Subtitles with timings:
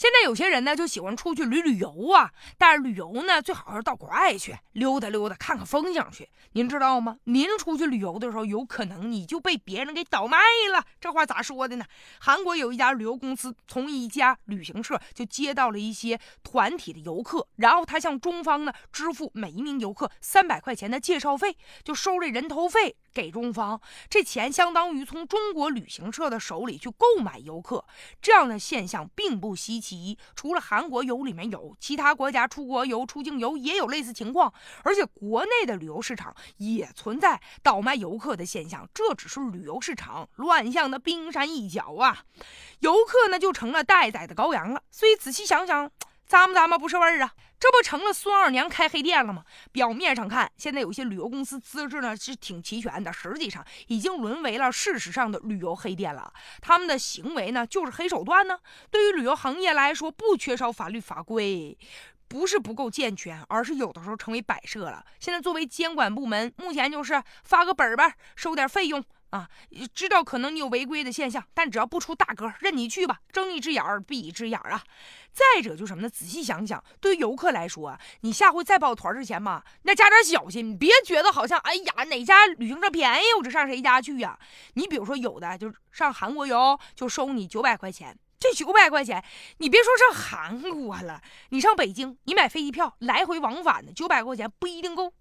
[0.00, 6.26] 现在有些人呢就喜欢出去旅旅游啊，但是旅游呢最好是到国外去溜达溜达，看看风景去。
[6.52, 7.18] 您知道吗？
[7.24, 10.38] 您出去旅游的时候，有可能你就被别人给倒卖
[10.72, 10.82] 了。
[10.98, 11.84] 这话咋说的呢？
[12.18, 21.54] 韩国有一家旅游公司，从一家旅行社就接到了一些团体的游客，然后他向中方呢支付每一名游客三百块钱的介绍费，
[21.84, 22.96] 就收这人头费。
[23.12, 27.84] 给中方，这钱相当于从中国旅行社的手里去购买游客，
[28.22, 30.18] 这样的现象并不稀奇。
[30.34, 38.88] 除了韩国游里面有，其他国家出国游、出境游也有类似情况，而且国内的旅游市场也存在倒卖游客的现象。
[38.94, 42.24] 这只是旅游市场乱象的冰山一角啊！
[42.80, 44.82] 游客呢就成了待宰的羔羊了。
[44.90, 45.90] 所以仔细想想。
[46.30, 49.44] 咂摸咂摸不是味儿啊，这不成了孙二娘开黑店了吗？
[49.70, 56.32] 表面上看，现在有些旅游公司资质呢是挺齐全的，实际上已经沦为了事实上的旅游黑店了。
[56.62, 58.58] 他们的行为呢就是黑手段呢。
[58.90, 61.76] 对于旅游行业来说，不缺少法律法规，
[62.28, 65.04] 不是不够健全，而是有的时候成为摆设了。
[65.18, 69.04] 现在作为监管部门，目前就是发个本本，收点费用。
[69.30, 69.48] 啊，
[69.94, 73.20] 知道可能你有违规的现象，但只要不出大格，任你去吧。
[73.32, 74.82] 睁一只眼儿闭一只眼儿啊。
[75.32, 76.10] 再者就什么呢？
[76.10, 84.38] 仔细想想，对游客来说，你下回再报团之前嘛，那加点小心，你别觉得好像哎呀哪家旅行社便宜，我就上谁家去呀。
[84.74, 89.24] 你比如说有的就上韩国游，就收你九百块钱，这九百块钱，
[89.58, 95.14] 你别说上韩国了，你上北京，你买飞机票来回往返的九百块钱不一定够。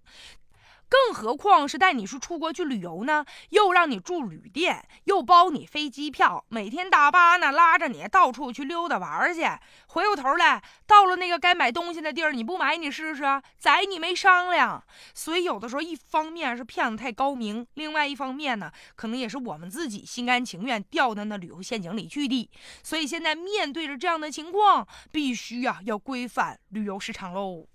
[1.19, 9.41] 何况是带你是出国去旅游呢，又让你住旅店，又包你飞机票，每天大巴呢拉着你到处去溜达玩去。
[9.87, 13.23] 回过头来，到了那个该买东西的地儿，你不买你试试，
[13.57, 14.81] 宰你没商量。
[15.13, 22.49] 所以有的时候，一方面是骗子太高明，另外一方面呢，可能也是我们自己心甘情愿掉到那旅游陷阱里去的。
[22.81, 27.67] 所以现在面对着这样的情况，必须啊要规范旅游市场喽。